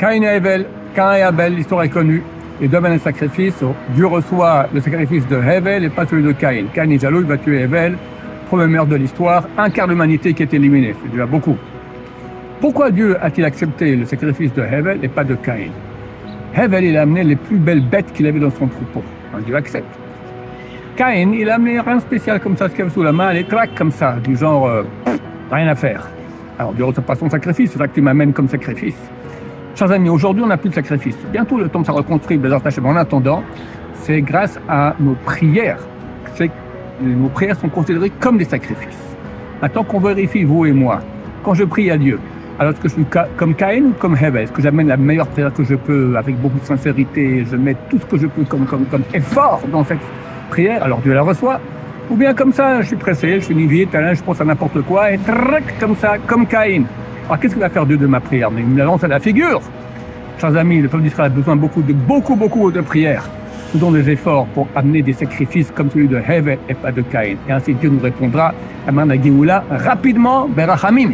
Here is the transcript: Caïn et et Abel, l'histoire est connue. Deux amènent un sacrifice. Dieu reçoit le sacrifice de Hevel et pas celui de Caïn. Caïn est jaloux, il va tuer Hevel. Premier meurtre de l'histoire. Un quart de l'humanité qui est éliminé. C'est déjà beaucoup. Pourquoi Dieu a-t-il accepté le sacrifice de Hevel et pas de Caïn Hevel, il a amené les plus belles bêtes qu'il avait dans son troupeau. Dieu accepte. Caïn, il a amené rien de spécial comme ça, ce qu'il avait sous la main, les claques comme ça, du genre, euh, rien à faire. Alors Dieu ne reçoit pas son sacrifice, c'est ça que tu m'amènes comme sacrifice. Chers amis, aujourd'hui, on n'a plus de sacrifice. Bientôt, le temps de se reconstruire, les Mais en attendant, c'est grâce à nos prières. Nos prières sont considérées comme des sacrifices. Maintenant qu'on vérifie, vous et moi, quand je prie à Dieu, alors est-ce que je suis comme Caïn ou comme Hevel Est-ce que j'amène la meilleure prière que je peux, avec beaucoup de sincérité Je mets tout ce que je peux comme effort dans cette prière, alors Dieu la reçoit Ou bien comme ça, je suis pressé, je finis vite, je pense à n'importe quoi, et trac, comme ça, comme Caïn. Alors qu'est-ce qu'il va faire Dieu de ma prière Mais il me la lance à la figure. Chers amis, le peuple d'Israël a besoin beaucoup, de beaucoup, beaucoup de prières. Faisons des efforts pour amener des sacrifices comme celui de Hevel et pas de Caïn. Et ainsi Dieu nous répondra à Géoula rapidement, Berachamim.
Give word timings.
Caïn 0.00 0.22
et 0.22 0.40
et 0.96 1.22
Abel, 1.22 1.54
l'histoire 1.56 1.82
est 1.82 1.90
connue. 1.90 2.22
Deux 2.58 2.74
amènent 2.74 2.94
un 2.94 2.98
sacrifice. 2.98 3.62
Dieu 3.90 4.06
reçoit 4.06 4.66
le 4.72 4.80
sacrifice 4.80 5.28
de 5.28 5.36
Hevel 5.36 5.84
et 5.84 5.90
pas 5.90 6.06
celui 6.06 6.22
de 6.22 6.32
Caïn. 6.32 6.68
Caïn 6.72 6.90
est 6.90 6.98
jaloux, 6.98 7.20
il 7.20 7.26
va 7.26 7.36
tuer 7.36 7.60
Hevel. 7.60 7.98
Premier 8.48 8.66
meurtre 8.66 8.88
de 8.88 8.96
l'histoire. 8.96 9.46
Un 9.58 9.68
quart 9.68 9.86
de 9.86 9.92
l'humanité 9.92 10.32
qui 10.32 10.42
est 10.42 10.54
éliminé. 10.54 10.94
C'est 11.02 11.10
déjà 11.10 11.26
beaucoup. 11.26 11.54
Pourquoi 12.62 12.90
Dieu 12.90 13.18
a-t-il 13.20 13.44
accepté 13.44 13.94
le 13.94 14.06
sacrifice 14.06 14.54
de 14.54 14.62
Hevel 14.62 15.00
et 15.02 15.08
pas 15.08 15.22
de 15.22 15.34
Caïn 15.34 15.70
Hevel, 16.56 16.84
il 16.84 16.96
a 16.96 17.02
amené 17.02 17.22
les 17.22 17.36
plus 17.36 17.58
belles 17.58 17.84
bêtes 17.84 18.10
qu'il 18.14 18.26
avait 18.26 18.40
dans 18.40 18.50
son 18.50 18.68
troupeau. 18.68 19.02
Dieu 19.44 19.54
accepte. 19.54 19.98
Caïn, 20.96 21.34
il 21.34 21.50
a 21.50 21.56
amené 21.56 21.78
rien 21.78 21.96
de 21.96 22.00
spécial 22.00 22.40
comme 22.40 22.56
ça, 22.56 22.70
ce 22.70 22.72
qu'il 22.72 22.82
avait 22.82 22.90
sous 22.90 23.02
la 23.02 23.12
main, 23.12 23.34
les 23.34 23.44
claques 23.44 23.74
comme 23.76 23.92
ça, 23.92 24.16
du 24.24 24.34
genre, 24.34 24.66
euh, 24.66 24.82
rien 25.52 25.68
à 25.68 25.74
faire. 25.74 26.08
Alors 26.58 26.72
Dieu 26.72 26.84
ne 26.84 26.88
reçoit 26.88 27.04
pas 27.04 27.16
son 27.16 27.28
sacrifice, 27.28 27.72
c'est 27.72 27.78
ça 27.78 27.86
que 27.86 27.94
tu 27.94 28.00
m'amènes 28.00 28.32
comme 28.32 28.48
sacrifice. 28.48 28.96
Chers 29.80 29.92
amis, 29.92 30.10
aujourd'hui, 30.10 30.42
on 30.42 30.48
n'a 30.48 30.58
plus 30.58 30.68
de 30.68 30.74
sacrifice. 30.74 31.16
Bientôt, 31.32 31.56
le 31.56 31.70
temps 31.70 31.80
de 31.80 31.86
se 31.86 31.90
reconstruire, 31.90 32.38
les 32.38 32.50
Mais 32.50 32.88
en 32.90 32.96
attendant, 32.96 33.42
c'est 33.94 34.20
grâce 34.20 34.60
à 34.68 34.94
nos 35.00 35.14
prières. 35.24 35.78
Nos 37.00 37.30
prières 37.30 37.58
sont 37.58 37.70
considérées 37.70 38.12
comme 38.20 38.36
des 38.36 38.44
sacrifices. 38.44 39.16
Maintenant 39.62 39.82
qu'on 39.84 40.00
vérifie, 40.00 40.44
vous 40.44 40.66
et 40.66 40.72
moi, 40.72 41.00
quand 41.42 41.54
je 41.54 41.64
prie 41.64 41.90
à 41.90 41.96
Dieu, 41.96 42.20
alors 42.58 42.74
est-ce 42.74 42.80
que 42.82 42.88
je 42.90 42.92
suis 42.92 43.06
comme 43.38 43.54
Caïn 43.54 43.84
ou 43.84 43.92
comme 43.98 44.14
Hevel 44.14 44.42
Est-ce 44.42 44.52
que 44.52 44.60
j'amène 44.60 44.88
la 44.88 44.98
meilleure 44.98 45.28
prière 45.28 45.50
que 45.50 45.64
je 45.64 45.76
peux, 45.76 46.14
avec 46.14 46.38
beaucoup 46.38 46.58
de 46.58 46.66
sincérité 46.66 47.46
Je 47.50 47.56
mets 47.56 47.76
tout 47.88 47.98
ce 47.98 48.04
que 48.04 48.18
je 48.18 48.26
peux 48.26 48.44
comme 48.44 48.66
effort 49.14 49.62
dans 49.72 49.84
cette 49.84 50.00
prière, 50.50 50.82
alors 50.82 50.98
Dieu 50.98 51.14
la 51.14 51.22
reçoit 51.22 51.58
Ou 52.10 52.16
bien 52.16 52.34
comme 52.34 52.52
ça, 52.52 52.82
je 52.82 52.88
suis 52.88 52.96
pressé, 52.96 53.40
je 53.40 53.46
finis 53.46 53.66
vite, 53.66 53.92
je 53.94 54.22
pense 54.22 54.42
à 54.42 54.44
n'importe 54.44 54.82
quoi, 54.82 55.10
et 55.10 55.16
trac, 55.16 55.78
comme 55.80 55.96
ça, 55.96 56.18
comme 56.26 56.46
Caïn. 56.46 56.84
Alors 57.26 57.38
qu'est-ce 57.38 57.54
qu'il 57.54 57.62
va 57.62 57.70
faire 57.70 57.86
Dieu 57.86 57.96
de 57.96 58.06
ma 58.06 58.20
prière 58.20 58.50
Mais 58.50 58.60
il 58.60 58.66
me 58.66 58.78
la 58.78 58.84
lance 58.84 59.04
à 59.04 59.08
la 59.08 59.20
figure. 59.20 59.60
Chers 60.40 60.56
amis, 60.56 60.80
le 60.80 60.88
peuple 60.88 61.04
d'Israël 61.04 61.30
a 61.32 61.34
besoin 61.34 61.56
beaucoup, 61.56 61.82
de 61.82 61.92
beaucoup, 61.92 62.34
beaucoup 62.34 62.70
de 62.70 62.80
prières. 62.80 63.28
Faisons 63.72 63.92
des 63.92 64.10
efforts 64.10 64.46
pour 64.46 64.66
amener 64.74 65.02
des 65.02 65.12
sacrifices 65.12 65.70
comme 65.70 65.90
celui 65.90 66.08
de 66.08 66.16
Hevel 66.16 66.58
et 66.68 66.74
pas 66.74 66.90
de 66.90 67.02
Caïn. 67.02 67.36
Et 67.48 67.52
ainsi 67.52 67.74
Dieu 67.74 67.88
nous 67.88 68.00
répondra 68.00 68.52
à 68.88 69.22
Géoula 69.22 69.64
rapidement, 69.70 70.48
Berachamim. 70.48 71.12